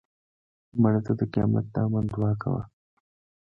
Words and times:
مړه 0.81 0.99
ته 1.05 1.11
د 1.19 1.21
قیامت 1.33 1.65
د 1.73 1.75
امن 1.85 2.05
دعا 2.13 2.31
کوو 2.41 2.61